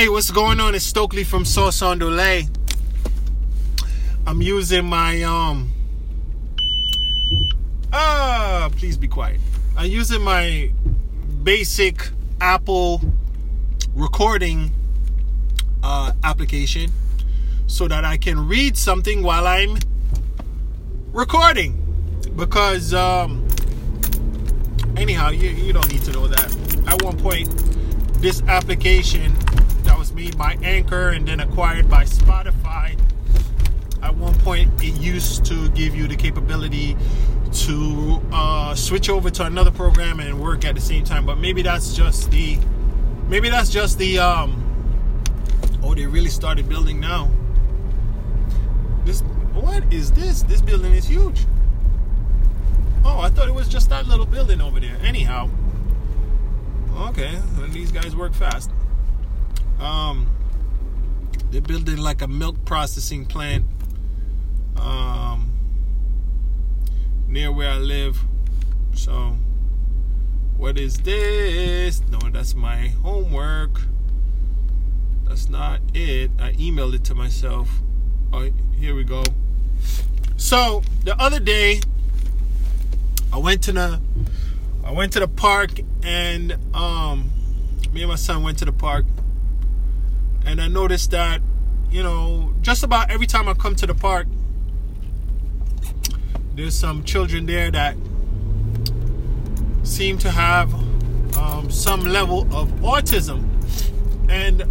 Hey, 0.00 0.08
what's 0.08 0.30
going 0.30 0.60
on? 0.60 0.74
It's 0.74 0.82
Stokely 0.82 1.24
from 1.24 1.44
Sauce 1.44 1.82
on 1.82 1.98
Delay. 1.98 2.48
I'm 4.26 4.40
using 4.40 4.86
my 4.86 5.22
um 5.24 5.70
ah, 7.92 8.70
please 8.76 8.96
be 8.96 9.08
quiet. 9.08 9.40
I'm 9.76 9.90
using 9.90 10.22
my 10.22 10.72
basic 11.42 12.08
Apple 12.40 13.02
recording 13.94 14.72
uh, 15.82 16.12
application 16.24 16.90
so 17.66 17.86
that 17.86 18.02
I 18.02 18.16
can 18.16 18.48
read 18.48 18.78
something 18.78 19.22
while 19.22 19.46
I'm 19.46 19.76
recording. 21.12 21.76
Because 22.36 22.94
um 22.94 23.46
anyhow, 24.96 25.28
you, 25.28 25.50
you 25.50 25.74
don't 25.74 25.92
need 25.92 26.04
to 26.04 26.12
know 26.12 26.26
that. 26.26 26.88
At 26.88 27.02
one 27.02 27.18
point, 27.18 27.50
this 28.22 28.40
application 28.44 29.36
was 30.00 30.14
made 30.14 30.38
by 30.38 30.56
Anchor 30.62 31.10
and 31.10 31.28
then 31.28 31.40
acquired 31.40 31.86
by 31.90 32.04
Spotify. 32.04 32.98
At 34.02 34.16
one 34.16 34.34
point, 34.36 34.82
it 34.82 34.98
used 34.98 35.44
to 35.44 35.68
give 35.72 35.94
you 35.94 36.08
the 36.08 36.16
capability 36.16 36.96
to 37.66 38.22
uh, 38.32 38.74
switch 38.74 39.10
over 39.10 39.28
to 39.28 39.44
another 39.44 39.70
program 39.70 40.18
and 40.20 40.40
work 40.40 40.64
at 40.64 40.74
the 40.74 40.80
same 40.80 41.04
time. 41.04 41.26
But 41.26 41.36
maybe 41.36 41.60
that's 41.60 41.94
just 41.94 42.30
the, 42.30 42.58
maybe 43.28 43.50
that's 43.50 43.68
just 43.68 43.98
the. 43.98 44.18
Um, 44.20 44.64
oh, 45.82 45.94
they 45.94 46.06
really 46.06 46.30
started 46.30 46.66
building 46.66 46.98
now. 46.98 47.30
This, 49.04 49.20
what 49.52 49.84
is 49.92 50.12
this? 50.12 50.42
This 50.44 50.62
building 50.62 50.94
is 50.94 51.06
huge. 51.06 51.44
Oh, 53.04 53.20
I 53.20 53.28
thought 53.28 53.48
it 53.48 53.54
was 53.54 53.68
just 53.68 53.90
that 53.90 54.06
little 54.06 54.24
building 54.24 54.62
over 54.62 54.80
there. 54.80 54.96
Anyhow, 55.02 55.50
okay, 56.96 57.38
these 57.68 57.92
guys 57.92 58.16
work 58.16 58.32
fast. 58.32 58.70
Um, 59.80 60.28
they're 61.50 61.60
building 61.60 61.96
like 61.96 62.22
a 62.22 62.28
milk 62.28 62.64
processing 62.64 63.24
plant 63.24 63.64
um, 64.76 65.52
near 67.26 67.50
where 67.50 67.70
I 67.70 67.78
live. 67.78 68.22
So, 68.94 69.36
what 70.56 70.78
is 70.78 70.98
this? 70.98 72.02
No, 72.10 72.18
that's 72.30 72.54
my 72.54 72.88
homework. 73.02 73.80
That's 75.26 75.48
not 75.48 75.80
it. 75.94 76.30
I 76.38 76.52
emailed 76.52 76.94
it 76.94 77.04
to 77.04 77.14
myself. 77.14 77.70
Oh, 78.32 78.50
here 78.78 78.94
we 78.94 79.04
go. 79.04 79.24
So 80.36 80.82
the 81.04 81.20
other 81.20 81.40
day, 81.40 81.80
I 83.32 83.38
went 83.38 83.62
to 83.64 83.72
the 83.72 84.00
I 84.84 84.92
went 84.92 85.12
to 85.12 85.20
the 85.20 85.28
park 85.28 85.70
and 86.02 86.56
um, 86.74 87.30
me 87.92 88.02
and 88.02 88.10
my 88.10 88.16
son 88.16 88.42
went 88.42 88.58
to 88.58 88.64
the 88.64 88.72
park 88.72 89.04
and 90.44 90.60
I 90.60 90.68
noticed 90.68 91.10
that, 91.10 91.40
you 91.90 92.02
know, 92.02 92.52
just 92.60 92.82
about 92.82 93.10
every 93.10 93.26
time 93.26 93.48
I 93.48 93.54
come 93.54 93.74
to 93.76 93.86
the 93.86 93.94
park, 93.94 94.26
there's 96.54 96.74
some 96.74 97.04
children 97.04 97.46
there 97.46 97.70
that 97.70 97.96
seem 99.82 100.18
to 100.18 100.30
have 100.30 100.72
um, 101.36 101.70
some 101.70 102.02
level 102.02 102.42
of 102.54 102.68
autism. 102.80 103.46
And, 104.28 104.64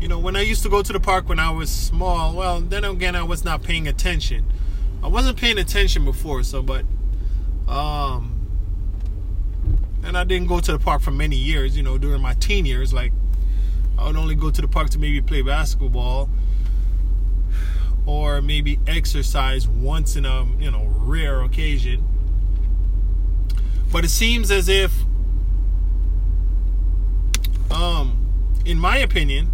you 0.00 0.08
know, 0.08 0.18
when 0.18 0.36
I 0.36 0.42
used 0.42 0.62
to 0.62 0.68
go 0.68 0.82
to 0.82 0.92
the 0.92 1.00
park 1.00 1.28
when 1.28 1.38
I 1.38 1.50
was 1.50 1.70
small, 1.70 2.34
well, 2.34 2.60
then 2.60 2.84
again, 2.84 3.16
I 3.16 3.22
was 3.22 3.44
not 3.44 3.62
paying 3.62 3.88
attention. 3.88 4.44
I 5.02 5.08
wasn't 5.08 5.36
paying 5.38 5.58
attention 5.58 6.04
before, 6.04 6.42
so, 6.42 6.62
but, 6.62 6.84
um, 7.68 8.30
and 10.02 10.16
I 10.16 10.24
didn't 10.24 10.48
go 10.48 10.60
to 10.60 10.72
the 10.72 10.78
park 10.78 11.02
for 11.02 11.10
many 11.10 11.36
years, 11.36 11.76
you 11.76 11.82
know, 11.82 11.98
during 11.98 12.22
my 12.22 12.34
teen 12.34 12.64
years, 12.64 12.92
like 12.92 13.12
I 13.98 14.06
would 14.06 14.16
only 14.16 14.34
go 14.34 14.50
to 14.50 14.60
the 14.60 14.68
park 14.68 14.90
to 14.90 14.98
maybe 14.98 15.20
play 15.20 15.42
basketball 15.42 16.28
or 18.06 18.42
maybe 18.42 18.78
exercise 18.86 19.66
once 19.66 20.16
in 20.16 20.26
a 20.26 20.44
you 20.58 20.70
know 20.70 20.86
rare 20.98 21.42
occasion. 21.42 22.04
But 23.90 24.04
it 24.04 24.10
seems 24.10 24.50
as 24.50 24.68
if, 24.68 24.92
um, 27.70 28.26
in 28.64 28.78
my 28.78 28.98
opinion, 28.98 29.50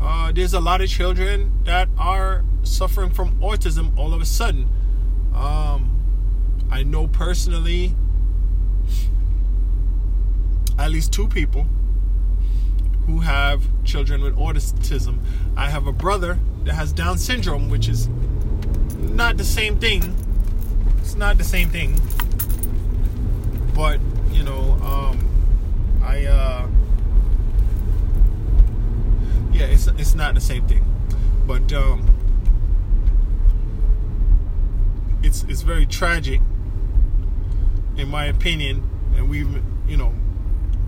uh, 0.00 0.32
there's 0.32 0.52
a 0.52 0.60
lot 0.60 0.80
of 0.80 0.88
children 0.88 1.52
that 1.64 1.88
are 1.96 2.44
suffering 2.64 3.10
from 3.10 3.38
autism 3.40 3.96
all 3.96 4.12
of 4.12 4.20
a 4.20 4.24
sudden. 4.24 4.68
Um, 5.32 6.66
I 6.70 6.82
know 6.82 7.06
personally 7.06 7.94
at 10.78 10.90
least 10.90 11.12
two 11.12 11.28
people 11.28 11.66
who 13.12 13.20
have 13.20 13.62
children 13.84 14.22
with 14.22 14.34
autism. 14.36 15.18
I 15.54 15.68
have 15.68 15.86
a 15.86 15.92
brother 15.92 16.38
that 16.64 16.74
has 16.74 16.92
Down 16.92 17.18
syndrome, 17.18 17.68
which 17.68 17.86
is 17.86 18.08
not 18.96 19.36
the 19.36 19.44
same 19.44 19.78
thing. 19.78 20.16
It's 20.98 21.14
not 21.14 21.36
the 21.36 21.44
same 21.44 21.68
thing. 21.68 22.00
But, 23.74 24.00
you 24.30 24.44
know, 24.44 24.78
um, 24.82 26.00
I, 26.02 26.24
uh, 26.24 26.68
yeah, 29.52 29.66
it's, 29.66 29.88
it's 29.88 30.14
not 30.14 30.34
the 30.34 30.40
same 30.40 30.66
thing. 30.66 30.82
But, 31.46 31.70
um, 31.74 32.08
it's, 35.22 35.42
it's 35.44 35.60
very 35.60 35.84
tragic, 35.84 36.40
in 37.98 38.08
my 38.08 38.24
opinion, 38.24 38.88
and 39.16 39.28
we've, 39.28 39.62
you 39.86 39.98
know, 39.98 40.14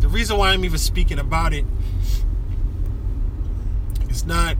the 0.04 0.10
reason 0.10 0.36
why 0.36 0.50
I'm 0.50 0.66
even 0.66 0.76
speaking 0.76 1.18
about 1.18 1.54
it 1.54 1.64
is 4.10 4.26
not 4.26 4.54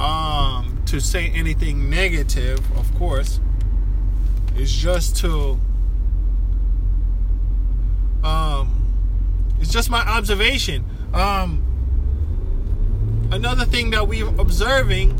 um, 0.00 0.80
to 0.86 0.98
say 0.98 1.28
anything 1.34 1.90
negative, 1.90 2.58
of 2.78 2.94
course. 2.94 3.38
It's 4.56 4.72
just 4.72 5.16
to 5.16 5.60
um, 8.24 8.86
it's 9.60 9.70
just 9.70 9.90
my 9.90 10.00
observation. 10.00 10.86
Um, 11.12 11.62
another 13.30 13.66
thing 13.66 13.90
that 13.90 14.08
we're 14.08 14.26
observing. 14.40 15.10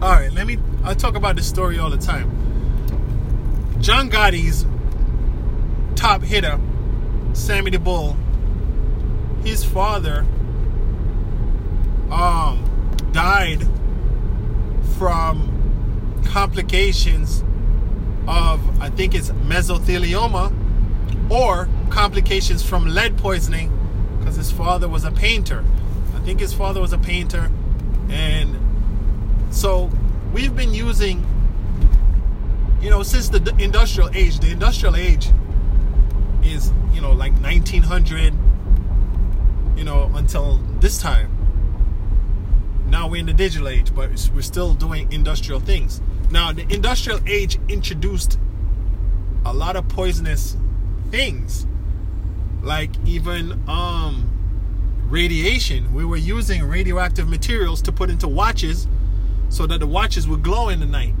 All 0.00 0.12
right, 0.12 0.32
let 0.32 0.46
me. 0.46 0.56
I 0.84 0.94
talk 0.94 1.16
about 1.16 1.34
this 1.34 1.48
story 1.48 1.80
all 1.80 1.90
the 1.90 1.98
time. 1.98 2.30
John 3.80 4.08
Gotti's 4.08 4.64
top 5.96 6.22
hitter 6.22 6.60
Sammy 7.32 7.70
the 7.70 7.78
Bull, 7.78 8.16
his 9.44 9.64
father 9.64 10.26
um, 12.10 12.64
died 13.12 13.66
from 14.98 15.48
complications 16.26 17.42
of, 18.28 18.80
I 18.80 18.90
think 18.90 19.14
it's 19.14 19.30
mesothelioma, 19.30 20.52
or 21.30 21.68
complications 21.90 22.62
from 22.62 22.86
lead 22.86 23.16
poisoning 23.16 23.70
because 24.18 24.36
his 24.36 24.52
father 24.52 24.88
was 24.88 25.04
a 25.04 25.10
painter. 25.10 25.64
I 26.14 26.20
think 26.20 26.40
his 26.40 26.52
father 26.52 26.80
was 26.80 26.92
a 26.92 26.98
painter. 26.98 27.50
And 28.10 28.56
so 29.50 29.90
we've 30.32 30.54
been 30.54 30.72
using, 30.72 31.26
you 32.80 32.90
know, 32.90 33.02
since 33.02 33.28
the 33.28 33.54
industrial 33.58 34.10
age, 34.14 34.38
the 34.38 34.50
industrial 34.50 34.96
age 34.96 35.30
is 36.44 36.72
you 36.92 37.00
know 37.00 37.12
like 37.12 37.32
1900 37.40 38.34
you 39.76 39.84
know 39.84 40.10
until 40.14 40.58
this 40.80 40.98
time. 40.98 41.38
Now 42.86 43.08
we're 43.08 43.20
in 43.20 43.26
the 43.26 43.32
digital 43.32 43.68
age 43.68 43.94
but 43.94 44.10
we're 44.34 44.42
still 44.42 44.74
doing 44.74 45.10
industrial 45.12 45.60
things. 45.60 46.00
Now 46.30 46.52
the 46.52 46.62
industrial 46.72 47.20
age 47.26 47.58
introduced 47.68 48.38
a 49.44 49.52
lot 49.52 49.76
of 49.76 49.88
poisonous 49.88 50.56
things 51.10 51.66
like 52.62 52.90
even 53.06 53.62
um 53.68 54.28
radiation. 55.08 55.92
We 55.92 56.04
were 56.04 56.16
using 56.16 56.64
radioactive 56.64 57.28
materials 57.28 57.82
to 57.82 57.92
put 57.92 58.08
into 58.08 58.28
watches 58.28 58.88
so 59.50 59.66
that 59.66 59.80
the 59.80 59.86
watches 59.86 60.26
would 60.26 60.42
glow 60.42 60.70
in 60.70 60.80
the 60.80 60.86
night 60.86 61.14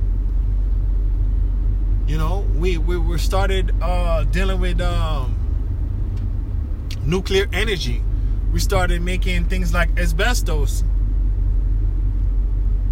you 2.12 2.18
know, 2.18 2.46
we 2.58 2.76
we 2.76 2.98
were 2.98 3.16
started 3.16 3.74
uh, 3.80 4.24
dealing 4.24 4.60
with 4.60 4.82
um, 4.82 5.34
nuclear 7.06 7.48
energy. 7.54 8.02
We 8.52 8.60
started 8.60 9.00
making 9.00 9.46
things 9.46 9.72
like 9.72 9.98
asbestos. 9.98 10.84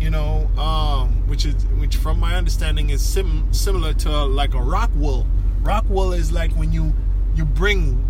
You 0.01 0.09
know, 0.09 0.49
um, 0.57 1.29
which 1.29 1.45
is 1.45 1.53
which, 1.79 1.97
from 1.97 2.19
my 2.19 2.35
understanding, 2.35 2.89
is 2.89 3.05
sim- 3.05 3.53
similar 3.53 3.93
to 3.93 4.11
uh, 4.11 4.27
like 4.27 4.55
a 4.55 4.63
rock 4.63 4.91
wool. 4.95 5.27
Rock 5.61 5.85
wool 5.91 6.15
is 6.15 6.33
like 6.33 6.53
when 6.53 6.73
you 6.73 6.95
you 7.35 7.45
bring 7.45 8.03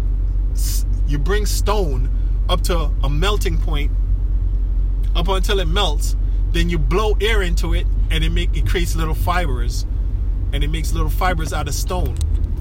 you 1.08 1.18
bring 1.18 1.44
stone 1.44 2.08
up 2.48 2.60
to 2.60 2.88
a 3.02 3.10
melting 3.10 3.58
point, 3.58 3.90
up 5.16 5.26
until 5.26 5.58
it 5.58 5.66
melts. 5.66 6.14
Then 6.52 6.70
you 6.70 6.78
blow 6.78 7.16
air 7.20 7.42
into 7.42 7.74
it, 7.74 7.88
and 8.12 8.22
it 8.22 8.30
make 8.30 8.56
it 8.56 8.64
creates 8.68 8.94
little 8.94 9.16
fibers 9.16 9.86
and 10.52 10.64
it 10.64 10.68
makes 10.68 10.92
little 10.92 11.10
fibers 11.10 11.52
out 11.52 11.68
of 11.68 11.74
stone 11.74 12.16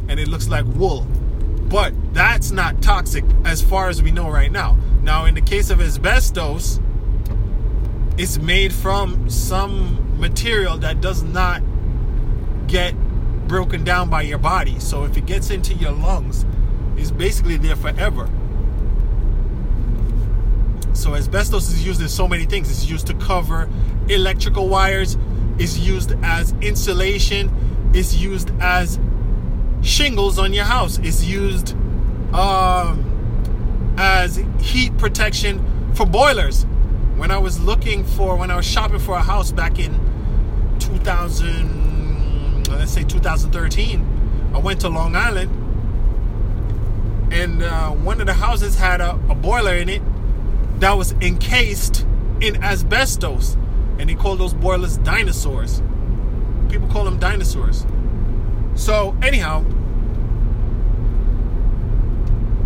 and 0.08 0.20
it 0.20 0.28
looks 0.28 0.48
like 0.48 0.66
wool 0.66 1.08
But 1.70 1.94
that's 2.14 2.50
not 2.50 2.82
toxic 2.82 3.24
as 3.46 3.62
far 3.62 3.90
as 3.90 4.02
we 4.02 4.10
know 4.10 4.30
right 4.30 4.52
now. 4.52 4.76
Now, 5.04 5.26
in 5.26 5.36
the 5.36 5.42
case 5.42 5.70
of 5.70 5.80
asbestos, 5.82 6.80
it's 8.18 8.40
made 8.40 8.74
from 8.74 9.30
some 9.30 10.20
material 10.20 10.78
that 10.80 11.00
does 11.00 11.22
not 11.22 11.62
get 12.68 12.96
broken 13.48 13.84
down 13.84 14.10
by 14.10 14.24
your 14.24 14.40
body. 14.40 14.80
So 14.80 15.04
if 15.04 15.16
it 15.16 15.28
gets 15.28 15.52
into 15.52 15.76
your 15.76 15.92
lungs, 15.92 16.44
it's 16.98 17.12
basically 17.12 17.58
there 17.58 17.76
forever. 17.76 18.28
So 20.94 21.14
asbestos 21.16 21.70
is 21.70 21.86
used 21.86 22.02
in 22.02 22.10
so 22.10 22.28
many 22.28 22.46
things. 22.46 22.70
It's 22.70 22.90
used 22.90 23.08
to 23.08 23.14
cover 23.14 23.70
electrical 24.10 24.68
wires. 24.68 25.18
It's 25.60 25.78
used 25.78 26.14
as 26.24 26.54
insulation. 26.62 27.50
It's 27.94 28.16
used 28.16 28.52
as 28.60 29.00
shingles 29.82 30.38
on 30.38 30.54
your 30.54 30.66
house. 30.66 31.00
It's 31.00 31.24
used 31.24 31.76
um, 32.34 33.96
as 33.98 34.44
heat 34.60 34.98
protection 34.98 35.94
for 35.96 36.06
boilers. 36.06 36.66
When 37.18 37.32
I 37.32 37.38
was 37.38 37.60
looking 37.60 38.04
for, 38.04 38.36
when 38.36 38.52
I 38.52 38.56
was 38.56 38.66
shopping 38.66 39.00
for 39.00 39.18
a 39.18 39.22
house 39.22 39.52
back 39.52 39.80
in 39.80 39.94
2000, 40.80 42.68
let's 42.70 42.92
say 42.92 43.04
2013, 43.04 44.52
I 44.54 44.58
went 44.60 44.82
to 44.82 44.90
Long 44.90 45.16
Island, 45.16 45.50
and 47.34 47.62
uh, 47.62 47.90
one 47.92 48.22
of 48.22 48.28
the 48.28 48.34
houses 48.34 48.76
had 48.76 49.02
a, 49.02 49.12
a 49.30 49.36
boiler 49.36 49.76
in 49.76 49.90
it 49.90 50.02
that 50.80 50.94
was 50.94 51.12
encased 51.14 52.06
in 52.40 52.64
asbestos, 52.64 53.58
and 53.98 54.10
they 54.10 54.16
call 54.16 54.36
those 54.36 54.54
boilers 54.54 54.98
dinosaurs. 54.98 55.82
People 56.70 56.88
call 56.88 57.06
them 57.06 57.20
dinosaurs. 57.20 57.86
So 58.76 59.16
anyhow, 59.22 59.66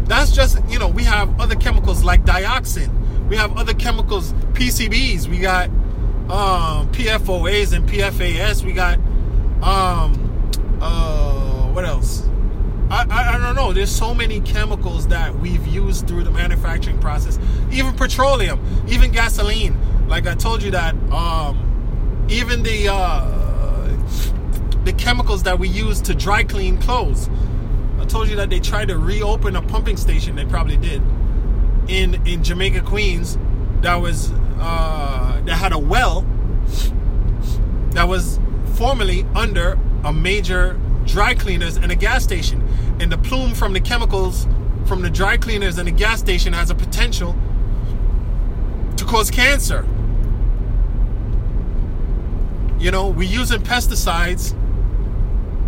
that's 0.05 0.31
just 0.31 0.59
you 0.69 0.79
know 0.79 0.88
we 0.88 1.03
have 1.03 1.39
other 1.39 1.55
chemicals 1.55 2.03
like 2.03 2.23
dioxin. 2.23 2.89
We 3.29 3.38
have 3.38 3.57
other 3.57 3.73
chemicals, 3.73 4.33
PCBs. 4.53 5.27
We 5.27 5.39
got 5.39 5.69
um, 6.29 6.91
PFOAs 6.91 7.73
and 7.73 7.88
PFAS. 7.89 8.63
We 8.63 8.73
got 8.73 9.00
um, 9.63 10.50
uh, 10.81 11.71
what 11.71 11.85
else? 11.85 12.27
I, 12.89 13.05
I, 13.09 13.35
I, 13.35 13.38
don't 13.39 13.55
know. 13.55 13.73
There's 13.73 13.94
so 13.94 14.13
many 14.13 14.41
chemicals 14.41 15.07
that 15.07 15.33
we've 15.39 15.65
used 15.65 16.07
through 16.07 16.25
the 16.25 16.31
manufacturing 16.31 17.00
process. 17.00 17.39
Even 17.71 17.95
petroleum, 17.95 18.59
even 18.88 19.11
gasoline. 19.11 19.77
Like 20.07 20.27
I 20.27 20.35
told 20.35 20.61
you 20.61 20.71
that 20.71 20.94
um, 21.11 22.27
even 22.29 22.61
the 22.61 22.89
uh, 22.89 23.42
the 24.83 24.94
chemicals 24.94 25.44
that 25.44 25.59
we 25.59 25.67
use 25.67 26.01
to 26.01 26.13
dry 26.13 26.44
clean 26.44 26.77
clothes. 26.77 27.29
I 28.00 28.05
told 28.05 28.29
you 28.29 28.35
that 28.35 28.50
they 28.50 28.59
tried 28.59 28.89
to 28.89 28.97
reopen 28.97 29.55
a 29.55 29.61
pumping 29.61 29.97
station. 29.97 30.35
They 30.35 30.45
probably 30.45 30.77
did 30.77 31.01
in 31.88 32.25
in 32.27 32.44
Jamaica, 32.44 32.81
Queens. 32.81 33.38
That 33.81 33.95
was 33.95 34.31
uh, 34.59 35.41
that 35.45 35.55
had 35.55 35.73
a 35.73 35.79
well 35.79 36.25
that 37.91 38.07
was 38.07 38.39
formerly 38.73 39.25
under 39.35 39.79
a 40.03 40.11
major 40.11 40.79
dry 41.05 41.35
cleaners 41.35 41.77
and 41.77 41.91
a 41.91 41.95
gas 41.95 42.23
station. 42.23 42.67
And 43.00 43.11
the 43.11 43.17
plume 43.17 43.53
from 43.53 43.73
the 43.73 43.79
chemicals 43.79 44.47
from 44.85 45.01
the 45.01 45.09
dry 45.09 45.38
cleaners 45.38 45.77
and 45.77 45.88
the 45.88 45.91
gas 45.91 46.19
station 46.19 46.53
has 46.53 46.69
a 46.69 46.75
potential 46.75 47.35
to 48.97 49.05
cause 49.05 49.31
cancer. 49.31 49.88
You 52.83 52.91
know, 52.91 53.07
we're 53.07 53.30
using 53.30 53.62
pesticides, 53.62 54.51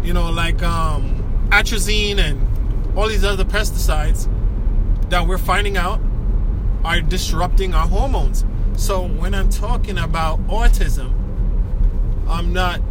you 0.06 0.12
know, 0.12 0.30
like 0.32 0.62
um, 0.62 1.48
atrazine 1.50 2.18
and 2.18 2.98
all 2.98 3.08
these 3.08 3.24
other 3.24 3.46
pesticides 3.46 4.28
that 5.10 5.26
we're 5.26 5.38
finding 5.38 5.78
out 5.78 6.02
are 6.84 7.00
disrupting 7.00 7.74
our 7.74 7.88
hormones. 7.88 8.44
So 8.76 9.08
when 9.08 9.34
I'm 9.34 9.48
talking 9.48 9.98
about 9.98 10.46
autism, 10.48 11.14
I'm 12.28 12.52
not, 12.52 12.82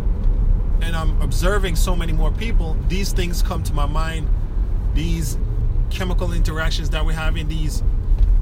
and 0.80 0.96
I'm 0.96 1.20
observing 1.20 1.76
so 1.76 1.94
many 1.94 2.14
more 2.14 2.32
people, 2.32 2.78
these 2.88 3.12
things 3.12 3.42
come 3.42 3.62
to 3.64 3.74
my 3.74 3.84
mind. 3.84 4.26
These 4.94 5.36
chemical 5.90 6.32
interactions 6.32 6.88
that 6.90 7.04
we're 7.04 7.12
having, 7.12 7.46
these, 7.48 7.82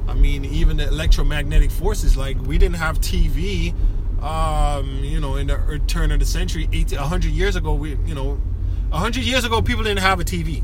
I 0.07 0.15
mean, 0.15 0.45
even 0.45 0.77
the 0.77 0.87
electromagnetic 0.87 1.73
forces. 1.73 2.17
Like, 2.17 2.41
we 2.43 2.57
didn't 2.57 2.77
have 2.77 3.01
TV, 3.01 3.75
um, 4.23 5.03
you 5.03 5.19
know, 5.19 5.35
in 5.37 5.49
the 5.49 5.81
turn 5.89 6.13
of 6.13 6.21
the 6.21 6.25
century, 6.25 6.69
80, 6.73 6.97
100 6.97 7.31
years 7.33 7.57
ago, 7.57 7.75
we, 7.75 7.97
you 8.07 8.15
know, 8.15 8.41
100 8.91 9.25
years 9.25 9.45
ago, 9.45 9.61
people 9.61 9.83
didn't 9.83 10.01
have 10.01 10.21
a 10.21 10.25
TV. 10.25 10.59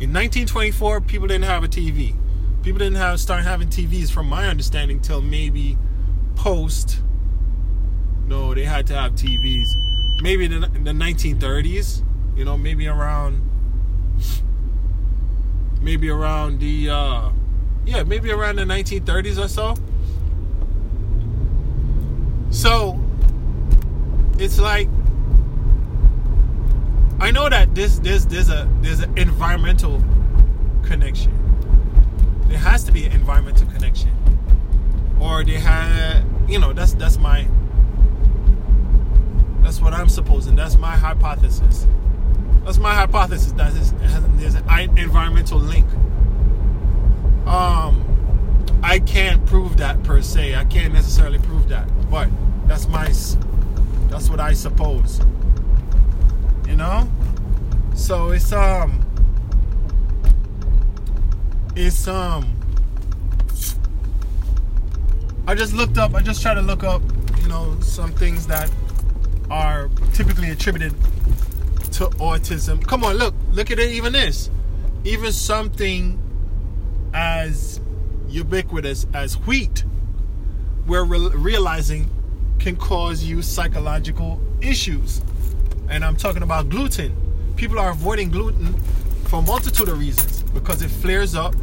In 0.00 0.14
1924, 0.14 1.02
people 1.02 1.28
didn't 1.28 1.44
have 1.44 1.62
a 1.64 1.68
TV. 1.68 2.16
People 2.62 2.78
didn't 2.78 2.96
have 2.96 3.20
start 3.20 3.42
having 3.44 3.68
TVs, 3.68 4.10
from 4.10 4.26
my 4.26 4.48
understanding, 4.48 5.00
till 5.00 5.20
maybe 5.20 5.76
post. 6.34 7.00
No, 8.26 8.54
they 8.54 8.64
had 8.64 8.86
to 8.86 8.94
have 8.94 9.12
TVs. 9.12 9.68
Maybe 10.22 10.46
in 10.46 10.60
the, 10.62 10.66
in 10.68 10.84
the 10.84 10.92
1930s. 10.92 12.02
You 12.36 12.46
know, 12.46 12.56
maybe 12.56 12.86
around. 12.86 13.42
Maybe 15.82 16.08
around 16.08 16.60
the. 16.60 16.88
Uh, 16.88 17.30
yeah, 17.84 18.02
maybe 18.04 18.30
around 18.30 18.56
the 18.56 18.64
1930s 18.64 19.42
or 19.42 19.48
so. 19.48 19.74
So, 22.60 23.00
it's 24.38 24.58
like 24.60 24.86
I 27.18 27.30
know 27.30 27.48
that 27.48 27.74
this 27.74 27.98
there's 28.00 28.26
there's 28.26 28.50
a 28.50 28.68
there's 28.82 29.00
an 29.00 29.16
environmental 29.16 30.04
connection. 30.82 31.32
There 32.48 32.58
has 32.58 32.84
to 32.84 32.92
be 32.92 33.06
an 33.06 33.12
environmental 33.12 33.66
connection, 33.68 34.10
or 35.18 35.42
they 35.42 35.54
had 35.54 36.22
you 36.48 36.58
know 36.58 36.74
that's 36.74 36.92
that's 36.92 37.16
my 37.16 37.48
that's 39.62 39.80
what 39.80 39.94
I'm 39.94 40.10
supposing. 40.10 40.54
That's 40.54 40.76
my 40.76 40.96
hypothesis. 40.96 41.86
That's 42.66 42.76
my 42.76 42.94
hypothesis. 42.94 43.52
That 43.52 43.72
there's 44.36 44.54
an 44.54 44.98
environmental 44.98 45.58
link. 45.58 45.86
Um, 47.46 48.04
I 48.82 48.98
can't 48.98 49.46
prove 49.46 49.78
that 49.78 50.02
per 50.02 50.20
se. 50.20 50.56
I 50.56 50.66
can't 50.66 50.92
necessarily 50.92 51.38
prove 51.38 51.66
that, 51.70 51.88
but 52.10 52.28
that's 52.70 52.86
my 52.86 53.06
that's 54.10 54.30
what 54.30 54.38
I 54.38 54.52
suppose. 54.52 55.20
You 56.68 56.76
know? 56.76 57.10
So 57.96 58.30
it's 58.30 58.52
um 58.52 59.04
it's 61.74 62.06
um 62.06 62.56
I 65.48 65.56
just 65.56 65.74
looked 65.74 65.98
up 65.98 66.14
I 66.14 66.22
just 66.22 66.42
tried 66.42 66.54
to 66.54 66.62
look 66.62 66.84
up 66.84 67.02
you 67.42 67.48
know 67.48 67.76
some 67.80 68.12
things 68.12 68.46
that 68.46 68.70
are 69.50 69.90
typically 70.14 70.50
attributed 70.50 70.92
to 71.94 72.06
autism. 72.20 72.86
Come 72.86 73.02
on 73.02 73.16
look 73.16 73.34
look 73.50 73.72
at 73.72 73.80
it 73.80 73.90
even 73.90 74.12
this. 74.12 74.48
Even 75.02 75.32
something 75.32 76.20
as 77.14 77.80
ubiquitous 78.28 79.08
as 79.12 79.34
wheat 79.38 79.82
we're 80.86 81.02
re- 81.02 81.30
realizing 81.34 82.08
can 82.60 82.76
cause 82.76 83.24
you 83.24 83.42
psychological 83.42 84.40
issues 84.60 85.22
and 85.90 86.04
I'm 86.04 86.16
talking 86.16 86.42
about 86.42 86.68
gluten. 86.68 87.14
People 87.56 87.78
are 87.78 87.90
avoiding 87.90 88.30
gluten 88.30 88.74
for 89.24 89.40
a 89.40 89.42
multitude 89.42 89.88
of 89.88 89.98
reasons 89.98 90.42
because 90.52 90.82
it 90.82 90.88
flares 90.88 91.34
up 91.34 91.54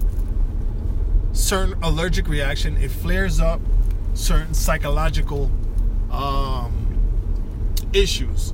certain 1.31 1.81
allergic 1.81 2.27
reaction. 2.27 2.75
It 2.77 2.91
flares 2.91 3.39
up 3.39 3.61
certain 4.13 4.53
psychological 4.53 5.49
um, 6.11 6.73
issues, 7.93 8.53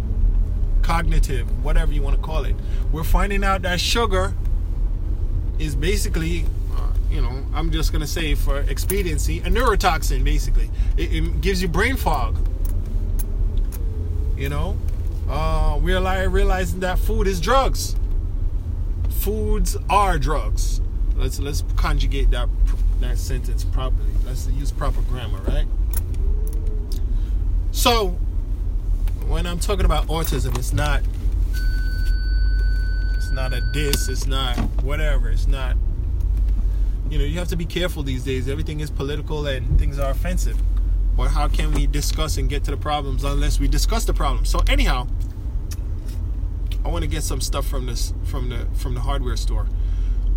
cognitive, 0.83 1.63
whatever 1.63 1.91
you 1.91 2.03
want 2.03 2.15
to 2.17 2.21
call 2.21 2.45
it. 2.45 2.55
We're 2.91 3.03
finding 3.03 3.43
out 3.43 3.63
that 3.63 3.79
sugar 3.79 4.33
is 5.57 5.75
basically, 5.75 6.45
you 7.13 7.21
know, 7.21 7.45
I'm 7.53 7.71
just 7.71 7.91
gonna 7.93 8.07
say 8.07 8.33
for 8.33 8.61
expediency, 8.61 9.39
a 9.39 9.43
neurotoxin. 9.43 10.23
Basically, 10.23 10.71
it, 10.97 11.13
it 11.13 11.41
gives 11.41 11.61
you 11.61 11.67
brain 11.67 11.95
fog. 11.95 12.35
You 14.35 14.49
know, 14.49 14.75
uh, 15.29 15.79
we're 15.79 16.27
realizing 16.27 16.79
that 16.79 16.97
food 16.97 17.27
is 17.27 17.39
drugs. 17.39 17.95
Foods 19.09 19.77
are 19.91 20.17
drugs. 20.17 20.81
Let's 21.15 21.39
let's 21.39 21.63
conjugate 21.75 22.31
that 22.31 22.49
that 22.99 23.19
sentence 23.19 23.63
properly. 23.63 24.09
Let's 24.25 24.47
use 24.47 24.71
proper 24.71 25.01
grammar, 25.03 25.39
right? 25.41 25.67
So, 27.71 28.17
when 29.27 29.45
I'm 29.45 29.59
talking 29.59 29.85
about 29.85 30.07
autism, 30.07 30.57
it's 30.57 30.73
not 30.73 31.03
it's 33.15 33.29
not 33.29 33.53
a 33.53 33.61
diss. 33.71 34.09
It's 34.09 34.25
not 34.25 34.57
whatever. 34.81 35.29
It's 35.29 35.47
not. 35.47 35.77
You 37.09 37.19
know, 37.19 37.25
you 37.25 37.37
have 37.39 37.49
to 37.49 37.55
be 37.55 37.65
careful 37.65 38.03
these 38.03 38.23
days. 38.23 38.47
Everything 38.47 38.79
is 38.79 38.89
political 38.89 39.45
and 39.45 39.77
things 39.77 39.99
are 39.99 40.11
offensive. 40.11 40.57
But 41.15 41.29
how 41.29 41.47
can 41.47 41.71
we 41.73 41.85
discuss 41.85 42.37
and 42.37 42.49
get 42.49 42.63
to 42.63 42.71
the 42.71 42.77
problems 42.77 43.23
unless 43.23 43.59
we 43.59 43.67
discuss 43.67 44.05
the 44.05 44.13
problems? 44.13 44.49
So 44.49 44.61
anyhow, 44.67 45.07
I 46.83 46.89
want 46.89 47.03
to 47.03 47.09
get 47.09 47.23
some 47.23 47.39
stuff 47.39 47.67
from 47.67 47.85
this 47.85 48.13
from 48.25 48.49
the 48.49 48.67
from 48.73 48.95
the 48.95 49.01
hardware 49.01 49.37
store. 49.37 49.67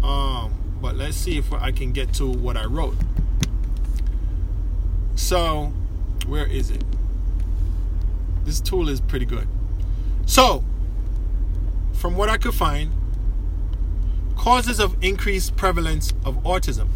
Um, 0.02 0.52
but 0.80 0.96
let's 0.96 1.16
see 1.16 1.38
if 1.38 1.52
I 1.52 1.72
can 1.72 1.92
get 1.92 2.12
to 2.14 2.30
what 2.30 2.56
I 2.56 2.64
wrote. 2.64 2.96
So, 5.14 5.72
where 6.26 6.46
is 6.46 6.70
it? 6.70 6.84
This 8.44 8.60
tool 8.60 8.88
is 8.88 9.00
pretty 9.00 9.24
good. 9.24 9.48
So, 10.26 10.62
from 11.94 12.16
what 12.16 12.28
I 12.28 12.36
could 12.36 12.54
find, 12.54 12.92
causes 14.46 14.78
of 14.78 14.96
increased 15.02 15.56
prevalence 15.56 16.12
of 16.24 16.36
autism. 16.44 16.86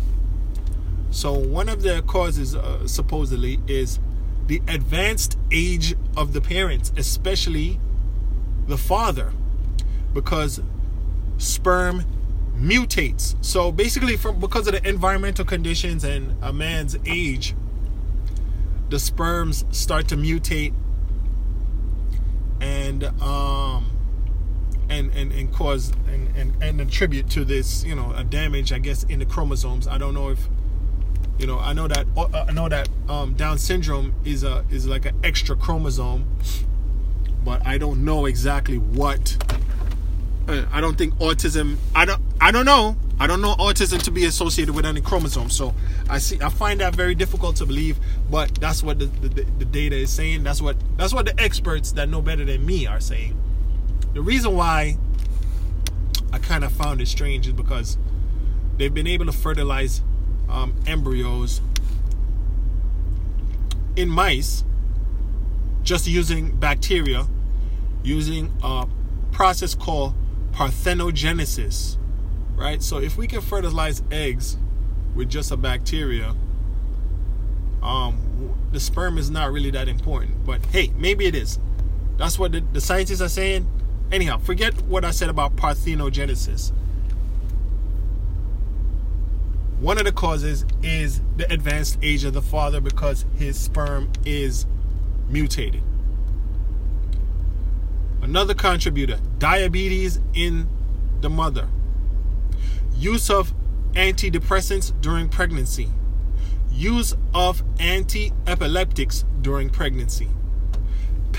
So, 1.11 1.33
one 1.33 1.69
of 1.69 1.83
the 1.83 2.00
causes 2.02 2.54
uh, 2.54 2.87
supposedly 2.87 3.59
is 3.66 3.99
the 4.47 4.62
advanced 4.69 5.37
age 5.50 5.97
of 6.16 6.33
the 6.33 6.40
parents, 6.40 6.92
especially 6.97 7.80
the 8.69 8.78
father, 8.78 9.33
because 10.14 10.61
sperm 11.38 12.04
mutates. 12.57 13.35
So 13.45 13.73
basically, 13.73 14.16
from 14.16 14.38
because 14.38 14.69
of 14.69 14.75
the 14.75 14.88
environmental 14.88 15.45
conditions 15.45 16.04
and 16.04 16.37
a 16.40 16.52
man's 16.52 16.97
age, 17.04 17.57
the 18.90 19.00
sperms 19.00 19.64
start 19.73 20.07
to 20.07 20.16
mutate 20.16 20.73
and 22.61 23.02
um 23.21 23.90
and 24.91 25.13
and, 25.15 25.33
and 25.33 25.53
cause 25.53 25.93
and, 26.09 26.37
and 26.37 26.63
and 26.63 26.81
attribute 26.81 27.29
to 27.31 27.45
this 27.45 27.85
you 27.85 27.95
know 27.95 28.13
a 28.17 28.25
damage 28.25 28.73
i 28.73 28.79
guess 28.79 29.05
in 29.05 29.19
the 29.19 29.27
chromosomes 29.27 29.87
i 29.87 29.97
don't 29.97 30.15
know 30.15 30.29
if 30.29 30.49
you 31.39 31.47
know 31.47 31.59
i 31.59 31.73
know 31.73 31.89
that 31.89 32.07
uh, 32.17 32.45
i 32.49 32.53
know 32.53 32.69
that 32.69 32.89
um, 33.09 33.35
down 33.35 33.57
syndrome 33.57 34.15
is 34.25 34.45
a 34.45 34.65
is 34.71 34.87
like 34.87 35.07
an 35.07 35.19
extra 35.25 35.57
chromosome 35.57 36.27
but 37.45 37.65
i 37.67 37.79
don't 37.79 38.05
know 38.05 38.27
exactly 38.27 38.77
what 38.79 39.37
uh, 40.51 40.67
I 40.73 40.81
don't 40.81 40.99
think 40.99 41.15
autism. 41.17 41.77
I 41.95 42.05
don't. 42.05 42.21
I 42.41 42.51
don't 42.51 42.65
know. 42.65 42.97
I 43.21 43.27
don't 43.27 43.41
know 43.41 43.55
autism 43.55 44.03
to 44.03 44.11
be 44.11 44.25
associated 44.25 44.75
with 44.75 44.85
any 44.85 45.01
chromosome. 45.01 45.51
So 45.51 45.75
I 46.09 46.19
see. 46.19 46.41
I 46.41 46.49
find 46.49 46.81
that 46.81 46.95
very 46.95 47.15
difficult 47.15 47.57
to 47.57 47.67
believe. 47.67 47.99
But 48.31 48.55
that's 48.57 48.83
what 48.83 48.99
the, 48.99 49.07
the, 49.07 49.29
the 49.29 49.65
data 49.65 49.97
is 49.97 50.11
saying. 50.11 50.43
That's 50.43 50.61
what 50.61 50.77
that's 50.97 51.13
what 51.13 51.27
the 51.27 51.41
experts 51.41 51.93
that 51.93 52.09
know 52.09 52.21
better 52.21 52.45
than 52.45 52.67
me 52.67 52.87
are 52.87 53.01
saying. 53.01 53.37
The 54.12 54.23
reason 54.23 54.55
why 54.57 54.99
I 56.33 56.38
kind 56.38 56.64
of 56.64 56.73
found 56.73 57.00
it 57.00 57.07
strange 57.09 57.47
is 57.47 57.52
because 57.52 57.97
they've 58.76 58.93
been 58.93 59.07
able 59.07 59.26
to 59.26 59.33
fertilize 59.33 60.02
um, 60.49 60.75
embryos 60.87 61.61
in 63.97 64.09
mice 64.09 64.64
just 65.83 66.07
using 66.07 66.57
bacteria, 66.57 67.26
using 68.02 68.52
a 68.62 68.87
process 69.33 69.75
called 69.75 70.14
parthenogenesis, 70.52 71.97
right? 72.57 72.83
So 72.83 72.99
if 72.99 73.17
we 73.17 73.26
can 73.26 73.40
fertilize 73.40 74.02
eggs 74.11 74.57
with 75.14 75.29
just 75.29 75.50
a 75.50 75.57
bacteria, 75.57 76.35
um, 77.83 78.57
the 78.73 78.81
sperm 78.81 79.19
is 79.19 79.31
not 79.31 79.52
really 79.52 79.71
that 79.71 79.88
important. 79.88 80.45
But 80.45 80.64
hey, 80.67 80.93
maybe 80.97 81.26
it 81.26 81.35
is. 81.35 81.59
That's 82.17 82.38
what 82.38 82.52
the, 82.52 82.61
the 82.73 82.81
scientists 82.81 83.21
are 83.21 83.29
saying. 83.29 83.67
Anyhow, 84.12 84.38
forget 84.38 84.83
what 84.83 85.05
I 85.05 85.12
said 85.12 85.29
about 85.29 85.57
parthenogenesis. 85.57 86.73
One 89.81 89.99
of 89.99 90.05
the 90.05 90.12
causes 90.12 90.67
is 90.83 91.23
the 91.37 91.50
advanced 91.50 91.99
age 92.02 92.25
of 92.25 92.35
the 92.35 92.43
father 92.43 92.81
because 92.81 93.25
his 93.37 93.59
sperm 93.59 94.11
is 94.26 94.67
mutated. 95.29 95.83
Another 98.21 98.52
contributor 98.52 99.19
diabetes 99.38 100.21
in 100.35 100.69
the 101.21 101.31
mother, 101.31 101.69
use 102.95 103.31
of 103.31 103.55
antidepressants 103.93 104.93
during 105.00 105.29
pregnancy, 105.29 105.88
use 106.71 107.14
of 107.33 107.62
anti 107.79 108.33
epileptics 108.47 109.25
during 109.40 109.71
pregnancy, 109.71 110.29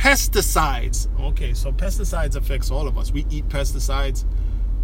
pesticides. 0.01 1.07
Okay, 1.21 1.53
so 1.53 1.71
pesticides 1.71 2.35
affects 2.35 2.71
all 2.71 2.87
of 2.87 2.97
us. 2.97 3.11
We 3.11 3.23
eat 3.29 3.47
pesticides. 3.49 4.25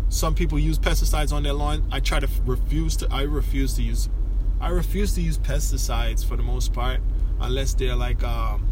Some 0.10 0.36
people 0.36 0.60
use 0.60 0.78
pesticides 0.78 1.34
on 1.34 1.42
their 1.42 1.54
lawn. 1.54 1.88
I 1.92 2.00
try 2.00 2.20
to 2.20 2.30
refuse 2.46 2.96
to. 2.98 3.08
I 3.12 3.24
refuse 3.24 3.74
to 3.78 3.82
use. 3.82 4.10
I 4.62 4.70
refuse 4.70 5.16
to 5.16 5.22
use 5.22 5.40
pesticides 5.40 6.24
for 6.24 6.38
the 6.38 6.44
most 6.44 6.72
part, 6.72 7.02
unless 7.40 7.74
they're 7.74 7.96
like 7.96 8.24
um, 8.24 8.68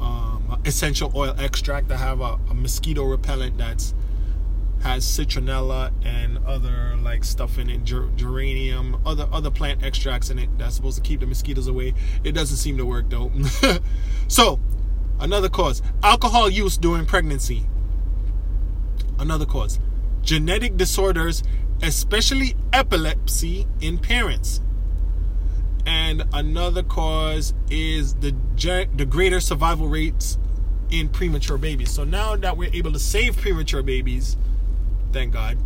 um, 0.00 0.60
essential 0.64 1.12
oil 1.14 1.36
extract. 1.38 1.92
I 1.92 1.98
have 1.98 2.20
a, 2.20 2.40
a 2.50 2.54
mosquito 2.54 3.04
repellent 3.04 3.56
that's 3.58 3.94
has 4.82 5.06
citronella 5.06 5.92
and 6.04 6.44
other 6.44 6.96
like 7.00 7.22
stuff 7.22 7.58
in 7.58 7.70
it, 7.70 7.84
ger- 7.84 8.10
geranium, 8.16 9.00
other 9.06 9.28
other 9.30 9.52
plant 9.52 9.84
extracts 9.84 10.30
in 10.30 10.40
it 10.40 10.50
that's 10.58 10.74
supposed 10.74 10.96
to 10.96 11.02
keep 11.02 11.20
the 11.20 11.26
mosquitoes 11.26 11.68
away. 11.68 11.94
It 12.24 12.32
doesn't 12.32 12.56
seem 12.56 12.76
to 12.78 12.84
work 12.84 13.08
though. 13.08 13.30
so, 14.28 14.58
another 15.22 15.48
cause: 15.48 15.80
alcohol 16.02 16.50
use 16.50 16.76
during 16.76 17.06
pregnancy. 17.06 17.66
Another 19.18 19.46
cause: 19.46 19.78
genetic 20.20 20.76
disorders, 20.76 21.42
especially 21.82 22.54
epilepsy 22.72 23.66
in 23.80 23.98
parents. 23.98 24.60
And 25.84 26.24
another 26.32 26.82
cause 26.82 27.54
is 27.70 28.14
the 28.14 28.34
the 28.96 29.06
greater 29.08 29.40
survival 29.40 29.88
rates 29.88 30.38
in 30.90 31.08
premature 31.08 31.58
babies. 31.58 31.90
So 31.90 32.04
now 32.04 32.36
that 32.36 32.56
we're 32.56 32.72
able 32.72 32.92
to 32.92 32.98
save 32.98 33.36
premature 33.36 33.82
babies, 33.82 34.36
thank 35.12 35.32
God. 35.32 35.58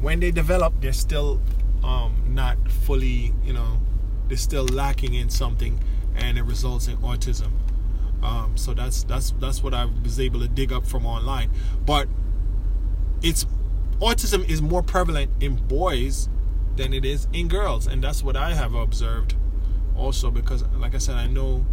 When 0.00 0.20
they 0.20 0.30
develop, 0.30 0.74
they're 0.80 0.92
still 0.92 1.40
um, 1.82 2.14
not 2.28 2.56
fully, 2.70 3.34
you 3.44 3.52
know, 3.52 3.80
they're 4.28 4.36
still 4.36 4.64
lacking 4.64 5.14
in 5.14 5.28
something, 5.28 5.82
and 6.14 6.38
it 6.38 6.42
results 6.42 6.86
in 6.88 6.96
autism. 6.98 7.50
Um, 8.26 8.56
so 8.56 8.74
that's 8.74 9.04
that's 9.04 9.30
that's 9.38 9.62
what 9.62 9.72
I 9.72 9.84
was 10.02 10.18
able 10.18 10.40
to 10.40 10.48
dig 10.48 10.72
up 10.72 10.84
from 10.84 11.06
online. 11.06 11.48
But 11.84 12.08
it's 13.22 13.46
autism 14.00 14.48
is 14.48 14.60
more 14.60 14.82
prevalent 14.82 15.30
in 15.40 15.54
boys 15.54 16.28
than 16.74 16.92
it 16.92 17.04
is 17.04 17.28
in 17.32 17.46
girls, 17.46 17.86
and 17.86 18.02
that's 18.02 18.24
what 18.24 18.36
I 18.36 18.54
have 18.54 18.74
observed. 18.74 19.36
Also, 19.96 20.30
because 20.30 20.64
like 20.76 20.94
I 20.94 20.98
said, 20.98 21.14
I 21.14 21.28
know 21.28 21.64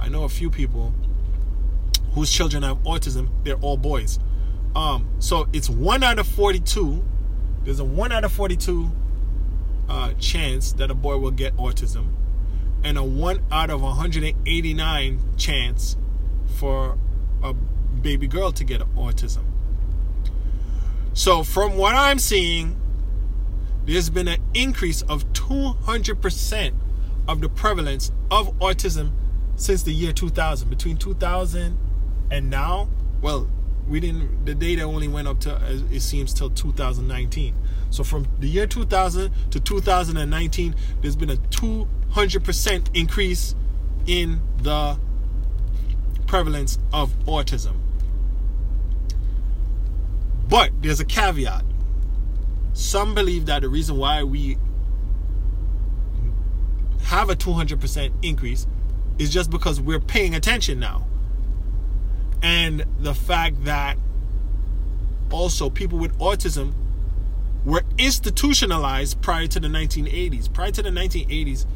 I 0.00 0.08
know 0.08 0.24
a 0.24 0.28
few 0.28 0.48
people 0.48 0.94
whose 2.14 2.32
children 2.32 2.62
have 2.62 2.78
autism. 2.84 3.28
They're 3.44 3.56
all 3.56 3.76
boys. 3.76 4.18
Um, 4.74 5.08
so 5.18 5.48
it's 5.52 5.68
one 5.68 6.02
out 6.02 6.18
of 6.18 6.26
forty-two. 6.26 7.04
There's 7.64 7.80
a 7.80 7.84
one 7.84 8.10
out 8.10 8.24
of 8.24 8.32
forty-two 8.32 8.90
uh, 9.88 10.14
chance 10.14 10.72
that 10.72 10.90
a 10.90 10.94
boy 10.94 11.18
will 11.18 11.30
get 11.30 11.54
autism, 11.56 12.06
and 12.84 12.96
a 12.98 13.02
one 13.02 13.40
out 13.50 13.70
of 13.70 13.82
189 13.82 15.20
chance 15.36 15.96
for 16.56 16.98
a 17.42 17.52
baby 17.52 18.26
girl 18.26 18.52
to 18.52 18.64
get 18.64 18.80
autism. 18.96 19.44
So, 21.12 21.42
from 21.42 21.76
what 21.76 21.94
I'm 21.94 22.18
seeing, 22.18 22.80
there's 23.84 24.10
been 24.10 24.28
an 24.28 24.40
increase 24.54 25.02
of 25.02 25.24
200% 25.32 26.74
of 27.26 27.40
the 27.40 27.48
prevalence 27.48 28.12
of 28.30 28.56
autism 28.58 29.12
since 29.56 29.82
the 29.82 29.92
year 29.92 30.12
2000. 30.12 30.68
Between 30.68 30.96
2000 30.96 31.78
and 32.30 32.50
now, 32.50 32.88
well, 33.20 33.48
we 33.88 34.00
didn't, 34.00 34.44
the 34.44 34.54
data 34.54 34.82
only 34.82 35.08
went 35.08 35.26
up 35.26 35.40
to, 35.40 35.58
it 35.90 36.00
seems, 36.00 36.34
till 36.34 36.50
2019. 36.50 37.54
So 37.90 38.04
from 38.04 38.26
the 38.38 38.46
year 38.46 38.66
2000 38.66 39.32
to 39.50 39.60
2019, 39.60 40.74
there's 41.00 41.16
been 41.16 41.30
a 41.30 41.36
200% 42.12 42.96
increase 42.96 43.54
in 44.06 44.40
the 44.62 44.98
prevalence 46.26 46.78
of 46.92 47.12
autism. 47.24 47.76
But 50.48 50.70
there's 50.80 51.00
a 51.00 51.04
caveat. 51.04 51.64
Some 52.72 53.14
believe 53.14 53.46
that 53.46 53.62
the 53.62 53.68
reason 53.68 53.96
why 53.96 54.22
we 54.22 54.56
have 57.04 57.30
a 57.30 57.36
200% 57.36 58.12
increase 58.22 58.66
is 59.18 59.30
just 59.30 59.50
because 59.50 59.80
we're 59.80 60.00
paying 60.00 60.34
attention 60.34 60.78
now. 60.78 61.06
And 62.42 62.84
the 63.00 63.14
fact 63.14 63.64
that 63.64 63.98
also 65.30 65.70
people 65.70 65.98
with 65.98 66.16
autism 66.18 66.72
were 67.64 67.82
institutionalized 67.98 69.20
prior 69.20 69.46
to 69.48 69.60
the 69.60 69.68
1980s. 69.68 70.52
Prior 70.52 70.70
to 70.70 70.82
the 70.82 70.90
1980s, 70.90 71.66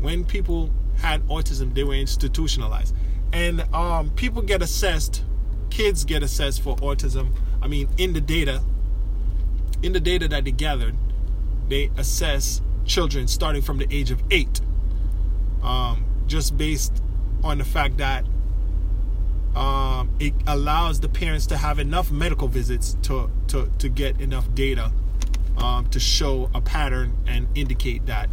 when 0.00 0.24
people 0.24 0.70
had 0.98 1.26
autism, 1.28 1.74
they 1.74 1.84
were 1.84 1.94
institutionalized. 1.94 2.94
And 3.32 3.62
um, 3.74 4.10
people 4.10 4.42
get 4.42 4.62
assessed, 4.62 5.24
kids 5.70 6.04
get 6.04 6.22
assessed 6.22 6.62
for 6.62 6.76
autism. 6.76 7.32
I 7.60 7.68
mean, 7.68 7.88
in 7.98 8.12
the 8.12 8.20
data, 8.20 8.62
in 9.82 9.92
the 9.92 10.00
data 10.00 10.28
that 10.28 10.44
they 10.44 10.52
gathered, 10.52 10.94
they 11.68 11.90
assess 11.96 12.62
children 12.84 13.26
starting 13.26 13.62
from 13.62 13.78
the 13.78 13.86
age 13.90 14.10
of 14.10 14.22
eight, 14.30 14.60
um, 15.62 16.04
just 16.26 16.56
based 16.56 17.02
on 17.42 17.58
the 17.58 17.64
fact 17.64 17.98
that 17.98 18.24
um, 19.54 20.10
it 20.20 20.34
allows 20.46 21.00
the 21.00 21.08
parents 21.08 21.46
to 21.46 21.56
have 21.56 21.78
enough 21.78 22.10
medical 22.10 22.46
visits 22.46 22.96
to 23.02 23.30
to, 23.48 23.70
to 23.78 23.88
get 23.88 24.20
enough 24.20 24.52
data 24.54 24.92
um, 25.56 25.88
to 25.88 25.98
show 25.98 26.50
a 26.54 26.60
pattern 26.60 27.16
and 27.26 27.48
indicate 27.54 28.06
that 28.06 28.28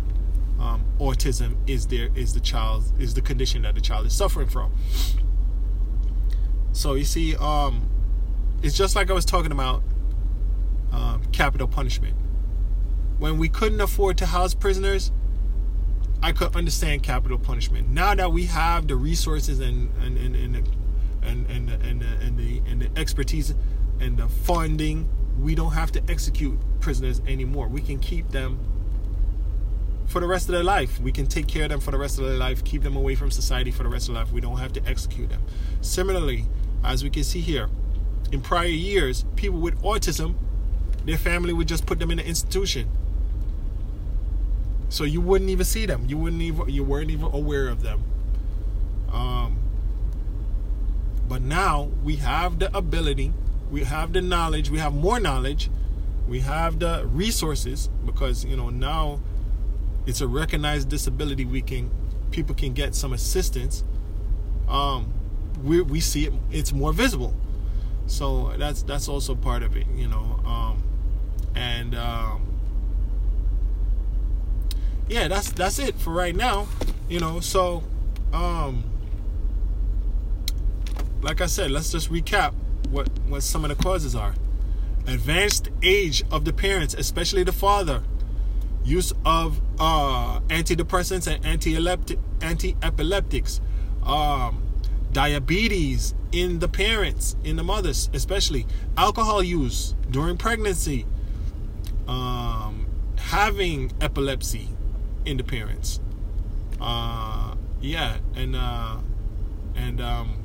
um, 0.64 0.86
autism 0.98 1.58
is 1.68 1.88
there 1.88 2.10
is 2.16 2.34
the 2.34 2.40
child 2.40 2.86
is 2.98 3.14
the 3.14 3.22
condition 3.22 3.64
that 3.64 3.76
the 3.76 3.82
child 3.82 4.06
is 4.06 4.16
suffering 4.16 4.48
from. 4.48 4.72
So 6.72 6.94
you 6.94 7.04
see, 7.04 7.36
um, 7.36 7.90
it's 8.62 8.76
just 8.76 8.96
like 8.96 9.12
I 9.12 9.14
was 9.14 9.26
talking 9.26 9.52
about 9.52 9.84
um, 10.92 11.24
capital 11.34 11.68
punishment. 11.68 12.16
When 13.20 13.38
we 13.38 13.50
couldn't 13.50 13.82
afford 13.82 14.18
to 14.20 14.26
house 14.26 14.54
prisoners, 14.54 15.12
I 16.22 16.32
could 16.32 16.56
understand 16.56 17.04
capital 17.04 17.38
punishment. 17.38 17.90
Now 17.90 18.16
that 18.16 18.32
we 18.32 18.46
have 18.46 18.88
the 18.88 18.96
resources 18.96 19.60
and 19.60 19.92
and 20.02 20.18
and 20.18 20.36
and 20.36 20.56
and 21.22 21.50
and, 21.50 21.70
and, 21.70 22.04
and 22.04 22.38
the 22.38 22.62
and 22.66 22.82
the 22.82 22.90
expertise 23.00 23.54
and 24.00 24.18
the 24.18 24.30
funding, 24.30 25.10
we 25.38 25.56
don't 25.56 25.74
have 25.74 25.92
to 25.92 26.04
execute 26.10 26.58
prisoners 26.80 27.22
anymore. 27.28 27.68
We 27.68 27.82
can 27.82 28.00
keep 28.00 28.30
them 28.30 28.73
for 30.06 30.20
the 30.20 30.28
rest 30.28 30.48
of 30.48 30.54
their 30.54 30.64
life. 30.64 31.00
We 31.00 31.12
can 31.12 31.28
take 31.28 31.48
care 31.48 31.64
of 31.64 31.70
them 31.70 31.80
for 31.80 31.92
the 31.92 31.98
rest 31.98 32.20
of 32.20 32.26
their 32.26 32.38
life, 32.38 32.64
keep 32.64 32.84
them 32.84 32.96
away 32.96 33.16
from 33.16 33.32
society 33.32 33.72
for 33.72 33.84
the 33.84 33.90
rest 33.90 34.10
of 34.10 34.16
their 34.16 34.24
life. 34.24 34.34
We 34.34 34.42
don't 34.42 34.58
have 34.58 34.74
to 34.74 34.86
execute 34.86 35.30
them. 35.30 35.42
Similarly, 35.82 36.46
as 36.84 37.04
we 37.04 37.10
can 37.10 37.24
see 37.24 37.42
here, 37.42 37.70
in 38.32 38.42
prior 38.42 38.66
years, 38.66 39.26
people 39.36 39.60
with 39.60 39.80
autism, 39.82 40.36
their 41.06 41.18
family 41.18 41.54
would 41.54 41.68
just 41.68 41.86
put 41.86 42.00
them 42.00 42.12
in 42.12 42.20
an 42.20 42.26
institution. 42.26 42.90
So 44.90 45.04
you 45.04 45.22
wouldn't 45.22 45.50
even 45.50 45.66
see 45.66 45.86
them. 45.86 46.06
You 46.08 46.18
wouldn't 46.18 46.42
even 46.42 46.70
you 46.70 46.84
weren't 46.84 47.10
even 47.10 47.26
aware 47.26 47.68
of 47.68 47.82
them. 47.82 48.04
Um, 49.12 49.58
but 51.28 51.42
now 51.42 51.90
we 52.04 52.18
have 52.18 52.60
the 52.60 52.76
ability, 52.76 53.34
we 53.72 53.84
have 53.84 54.14
the 54.14 54.22
knowledge, 54.22 54.70
we 54.70 54.80
have 54.80 54.94
more 54.94 55.20
knowledge, 55.20 55.70
we 56.28 56.42
have 56.42 56.80
the 56.80 57.08
resources 57.12 57.90
because 58.06 58.46
you 58.46 58.56
know 58.56 58.70
now 58.70 59.20
it's 60.06 60.22
a 60.22 60.28
recognized 60.28 60.90
disability. 60.90 61.46
We 61.46 61.62
can 61.62 61.90
people 62.32 62.56
can 62.56 62.74
get 62.74 62.96
some 62.96 63.14
assistance. 63.14 63.84
Um, 64.68 65.14
we 65.64 65.82
we 65.82 66.00
see 66.00 66.28
it. 66.28 66.34
It's 66.52 66.74
more 66.74 66.94
visible. 66.94 67.34
So 68.08 68.54
that's 68.58 68.84
that's 68.84 69.08
also 69.08 69.36
part 69.36 69.64
of 69.64 69.78
it, 69.78 69.88
you 69.96 70.08
know. 70.08 70.40
Um, 70.46 70.84
and 71.56 71.96
um, 71.96 72.54
yeah, 75.08 75.28
that's 75.28 75.52
that's 75.52 75.80
it 75.80 75.96
for 75.96 76.12
right 76.12 76.36
now, 76.36 76.68
you 77.08 77.20
know. 77.20 77.40
So, 77.40 77.84
um, 78.34 78.84
like 81.22 81.42
I 81.42 81.46
said, 81.46 81.72
let's 81.72 81.92
just 81.92 82.12
recap 82.12 82.54
what 82.90 83.08
what 83.28 83.44
some 83.44 83.64
of 83.64 83.76
the 83.76 83.82
causes 83.82 84.16
are. 84.16 84.36
Advanced 85.06 85.70
age 85.82 86.24
of 86.32 86.46
the 86.46 86.54
parents, 86.54 86.94
especially 86.94 87.44
the 87.44 87.52
father. 87.52 88.04
Use 88.84 89.14
of 89.26 89.62
uh, 89.80 90.40
antidepressants 90.48 91.28
and 91.28 91.46
anti-epileptics. 92.42 93.62
Um, 94.04 94.64
diabetes 95.14 96.16
in 96.32 96.60
the 96.60 96.68
parents, 96.68 97.38
in 97.44 97.56
the 97.56 97.64
mothers, 97.64 98.10
especially 98.14 98.66
alcohol 98.98 99.42
use 99.44 99.96
during 100.10 100.36
pregnancy, 100.36 101.06
um, 102.08 102.88
having 103.18 103.92
epilepsy 104.02 104.70
in 105.26 105.38
the 105.38 105.44
parents. 105.44 106.00
Uh, 106.82 107.56
yeah, 107.80 108.18
and 108.36 108.56
uh, 108.56 108.98
and 109.76 110.02
um, 110.02 110.44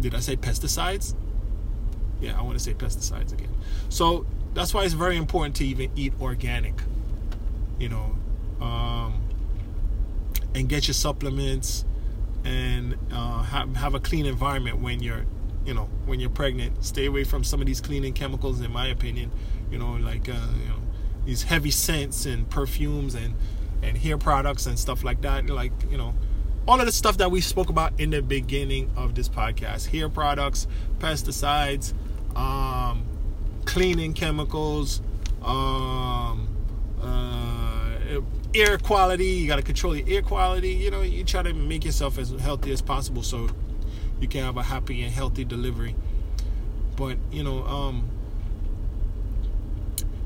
did 0.00 0.14
I 0.14 0.20
say 0.20 0.36
pesticides? 0.36 1.14
Yeah, 2.20 2.38
I 2.38 2.42
want 2.42 2.58
to 2.58 2.64
say 2.64 2.74
pesticides 2.74 3.32
again. 3.32 3.54
So 3.88 4.26
that's 4.54 4.74
why 4.74 4.84
it's 4.84 4.94
very 4.94 5.16
important 5.16 5.56
to 5.56 5.66
even 5.66 5.90
eat 5.94 6.12
organic. 6.20 6.74
You 7.80 7.88
know, 7.88 8.16
um, 8.64 9.20
and 10.54 10.68
get 10.68 10.86
your 10.86 10.94
supplements 10.94 11.84
and 12.44 12.96
uh, 13.12 13.42
have, 13.42 13.74
have 13.76 13.94
a 13.94 14.00
clean 14.00 14.26
environment 14.26 14.78
when 14.78 15.02
you're 15.02 15.24
you 15.64 15.74
know 15.74 15.88
when 16.06 16.20
you're 16.20 16.30
pregnant. 16.30 16.84
Stay 16.84 17.06
away 17.06 17.24
from 17.24 17.42
some 17.42 17.60
of 17.60 17.66
these 17.66 17.80
cleaning 17.80 18.12
chemicals 18.12 18.60
in 18.60 18.72
my 18.72 18.86
opinion 18.86 19.32
you 19.70 19.78
know 19.78 19.92
like 19.92 20.28
uh, 20.28 20.32
you 20.32 20.68
know 20.68 20.80
these 21.24 21.42
heavy 21.44 21.70
scents 21.70 22.26
and 22.26 22.48
perfumes 22.50 23.14
and 23.14 23.34
and 23.82 23.96
hair 23.96 24.18
products 24.18 24.66
and 24.66 24.78
stuff 24.78 25.04
like 25.04 25.22
that. 25.22 25.48
Like 25.48 25.72
you 25.90 25.96
know 25.96 26.14
all 26.68 26.78
of 26.78 26.86
the 26.86 26.92
stuff 26.92 27.16
that 27.18 27.30
we 27.30 27.40
spoke 27.40 27.68
about 27.68 27.98
in 27.98 28.10
the 28.10 28.22
beginning 28.22 28.90
of 28.96 29.14
this 29.14 29.28
podcast. 29.28 29.88
Hair 29.88 30.08
products 30.10 30.66
pesticides 30.98 31.94
um, 32.36 33.04
cleaning 33.64 34.12
chemicals 34.12 35.00
um, 35.42 36.48
air 38.54 38.78
quality. 38.78 39.26
You 39.26 39.46
got 39.46 39.56
to 39.56 39.62
control 39.62 39.96
your 39.96 40.08
air 40.08 40.22
quality. 40.22 40.70
You 40.70 40.90
know, 40.90 41.02
you 41.02 41.24
try 41.24 41.42
to 41.42 41.52
make 41.52 41.84
yourself 41.84 42.18
as 42.18 42.30
healthy 42.30 42.72
as 42.72 42.82
possible 42.82 43.22
so 43.22 43.48
you 44.20 44.28
can 44.28 44.44
have 44.44 44.56
a 44.56 44.62
happy 44.62 45.02
and 45.02 45.12
healthy 45.12 45.44
delivery. 45.44 45.94
But 46.96 47.16
you 47.30 47.42
know, 47.42 47.64
um, 47.64 48.08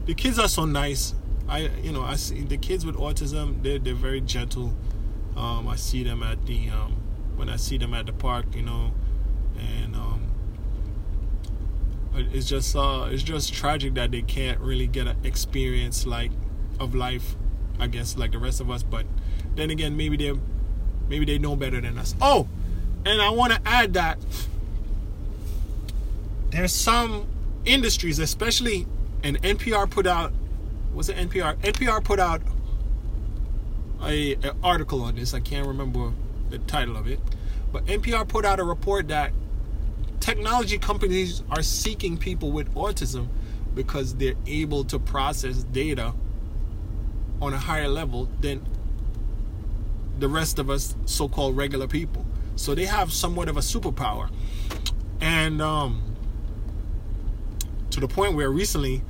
the 0.07 0.15
kids 0.15 0.39
are 0.39 0.49
so 0.49 0.65
nice. 0.65 1.15
I, 1.49 1.71
you 1.83 1.93
know, 1.93 2.03
I 2.03 2.17
see 2.17 2.43
the 2.43 2.57
kids 2.57 2.87
with 2.87 2.97
autism. 2.97 3.63
They're 3.63 3.79
they're 3.79 3.95
very 3.95 4.21
gentle. 4.21 4.75
Um, 5.37 5.69
I 5.69 5.77
see 5.77 6.03
them 6.05 6.23
at 6.23 6.47
the 6.47 6.71
um, 6.71 6.97
when 7.37 7.49
I 7.49 7.57
see 7.57 7.79
them 7.79 7.95
at 7.95 8.07
the 8.07 8.13
park. 8.13 8.47
You 8.55 8.63
know, 8.63 8.93
and 9.59 9.95
um, 9.95 10.23
it's 12.15 12.49
just 12.49 12.75
uh, 12.75 13.09
it's 13.11 13.23
just 13.23 13.53
tragic 13.53 13.95
that 13.95 14.11
they 14.11 14.23
can't 14.23 14.61
really 14.61 14.87
get 14.87 15.07
an 15.07 15.17
experience 15.25 16.07
like 16.07 16.33
of 16.81 16.95
life 16.95 17.37
I 17.79 17.87
guess, 17.87 18.17
like 18.17 18.33
the 18.33 18.39
rest 18.39 18.61
of 18.61 18.71
us. 18.71 18.83
But 18.83 19.07
then 19.55 19.71
again, 19.71 19.97
maybe 19.97 20.17
they 20.17 20.39
maybe 21.09 21.25
they 21.25 21.39
know 21.39 21.57
better 21.57 21.81
than 21.81 21.99
us. 21.99 22.15
Oh, 22.21 22.49
and 23.05 23.21
I 23.21 23.31
want 23.31 23.53
to 23.53 23.61
add 23.65 23.95
that 23.95 24.19
there's 26.51 26.73
some 26.73 27.27
industries, 27.65 28.19
especially, 28.19 28.87
and 29.23 29.41
NPR 29.43 29.91
put 29.91 30.07
out. 30.07 30.33
Was 30.95 31.09
it 31.09 31.17
NPR? 31.17 31.57
NPR 31.57 32.03
put 32.05 32.21
out 32.21 32.41
a, 34.03 34.35
a 34.35 34.55
article 34.63 35.03
on 35.03 35.17
this. 35.17 35.35
I 35.35 35.41
can't 35.41 35.67
remember 35.67 36.13
the 36.51 36.59
title 36.59 36.97
of 36.97 37.09
it, 37.09 37.21
but 37.73 37.85
NPR 37.87 38.29
put 38.29 38.45
out 38.45 38.61
a 38.61 38.65
report 38.65 39.09
that 39.09 39.33
technology 40.21 40.79
companies 40.79 41.43
are 41.51 41.63
seeking 41.63 42.17
people 42.17 42.53
with 42.53 42.73
autism 42.75 43.29
because 43.75 44.15
they're 44.15 44.37
able 44.47 44.85
to 44.85 44.99
process 44.99 45.65
data 45.65 46.15
on 47.45 47.55
a 47.55 47.59
higher 47.59 47.89
level 47.89 48.29
than 48.41 48.67
the 50.19 50.29
rest 50.29 50.59
of 50.59 50.71
us 50.71 50.97
so-called 51.07 51.57
regular 51.57 51.87
people. 51.87 52.25
So 52.57 52.75
they 52.75 52.87
have 52.87 53.13
somewhat 53.13 53.49
of 53.49 53.57
a 53.57 53.61
superpower. 53.61 54.31
And 55.21 55.61
um, 55.61 56.15
to 57.91 58.01
the 58.01 58.09
point 58.09 58.35
where 58.35 58.51
recently 58.51 59.03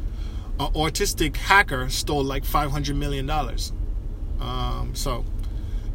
an 0.61 0.73
autistic 0.73 1.37
hacker 1.37 1.89
stole 1.89 2.23
like 2.23 2.45
500 2.45 2.97
million 2.97 3.27
dollars. 3.27 3.73
Um, 4.41 4.93
so, 4.95 5.25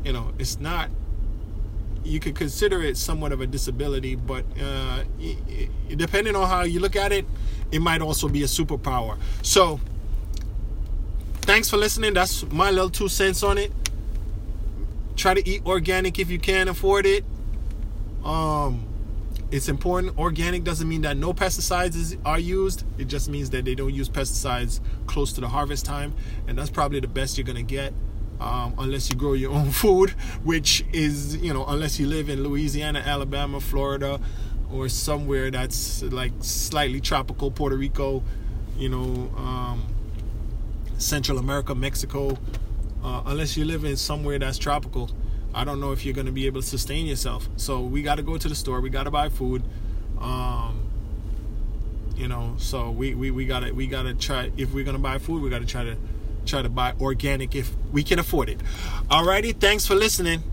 you 0.04 0.12
know, 0.12 0.34
it's 0.38 0.60
not 0.60 0.90
you 2.04 2.20
could 2.20 2.36
consider 2.36 2.82
it 2.82 2.98
somewhat 2.98 3.32
of 3.32 3.42
a 3.42 3.48
disability, 3.48 4.16
but 4.16 4.46
uh, 4.62 5.04
depending 5.90 6.36
on 6.36 6.48
how 6.48 6.64
you 6.64 6.80
look 6.80 6.96
at 6.96 7.12
it, 7.12 7.26
it 7.72 7.82
might 7.82 8.02
also 8.02 8.28
be 8.28 8.42
a 8.44 8.48
superpower. 8.48 9.18
So, 9.42 9.80
thanks 11.50 11.68
for 11.68 11.78
listening. 11.78 12.14
That's 12.14 12.46
my 12.52 12.70
little 12.70 12.92
two 12.92 13.10
cents 13.10 13.42
on 13.42 13.58
it. 13.58 13.72
Try 15.16 15.34
to 15.34 15.50
eat 15.50 15.66
organic 15.66 16.20
if 16.20 16.30
you 16.30 16.38
can 16.38 16.68
afford 16.68 17.08
it. 17.08 17.26
Um, 18.24 18.86
it's 19.50 19.68
important. 19.68 20.20
Organic 20.20 20.64
doesn't 20.64 20.88
mean 20.88 21.02
that 21.02 21.18
no 21.18 21.34
pesticides 21.34 22.16
are 22.24 22.38
used. 22.38 22.84
It 23.00 23.06
just 23.06 23.30
means 23.30 23.50
that 23.50 23.66
they 23.66 23.74
don't 23.74 23.92
use 23.92 24.08
pesticides 24.08 24.80
close 25.08 25.34
to 25.34 25.42
the 25.42 25.48
harvest 25.48 25.88
time, 25.88 26.14
and 26.48 26.56
that's 26.56 26.70
probably 26.70 27.00
the 27.00 27.08
best 27.08 27.36
you're 27.36 27.48
gonna 27.48 27.64
get. 27.64 27.94
Um, 28.40 28.76
unless 28.78 29.10
you 29.10 29.16
grow 29.16 29.34
your 29.34 29.52
own 29.60 29.72
food, 29.72 30.12
which 30.44 30.86
is, 30.94 31.36
you 31.38 31.52
know, 31.52 31.66
unless 31.66 32.00
you 32.00 32.06
live 32.06 32.30
in 32.30 32.44
Louisiana, 32.44 33.00
Alabama, 33.00 33.60
Florida, 33.60 34.20
or 34.72 34.88
somewhere 34.88 35.50
that's 35.50 36.04
like 36.04 36.32
slightly 36.42 37.02
tropical, 37.02 37.50
Puerto 37.50 37.76
Rico, 37.76 38.24
you 38.78 38.90
know, 38.90 39.32
um, 39.36 39.84
Central 41.00 41.40
America, 41.40 41.74
Mexico, 41.74 42.38
uh, 43.04 43.24
unless 43.26 43.58
you 43.58 43.66
live 43.66 43.84
in 43.84 43.96
somewhere 43.96 44.38
that's 44.38 44.58
tropical, 44.58 45.10
I 45.54 45.64
don't 45.64 45.80
know 45.80 45.92
if 45.92 46.06
you're 46.06 46.14
going 46.14 46.28
to 46.28 46.32
be 46.32 46.46
able 46.46 46.62
to 46.62 46.68
sustain 46.68 47.08
yourself. 47.08 47.50
So 47.58 47.82
we 47.82 48.04
got 48.04 48.16
to 48.16 48.24
go 48.24 48.38
to 48.38 48.48
the 48.48 48.56
store. 48.56 48.82
We 48.82 48.90
got 48.90 49.04
to 49.04 49.12
buy 49.12 49.30
food. 49.30 49.64
Um, 50.20 50.90
you 52.20 52.28
know, 52.28 52.56
so 52.58 52.92
we, 52.92 53.16
we, 53.16 53.32
we 53.32 53.46
gotta 53.46 53.74
we 53.74 53.88
gotta 53.88 54.14
try 54.14 54.52
if 54.58 54.74
we're 54.74 54.84
gonna 54.84 55.00
buy 55.00 55.20
food, 55.20 55.42
we 55.42 55.50
gotta 55.50 55.66
try 55.66 55.86
to 55.86 55.96
try 56.46 56.62
to 56.62 56.68
buy 56.68 56.94
organic 57.00 57.56
if 57.56 57.74
we 57.94 58.04
can 58.04 58.20
afford 58.20 58.50
it. 58.50 58.60
Alrighty, 59.10 59.58
thanks 59.58 59.88
for 59.88 59.96
listening. 59.96 60.44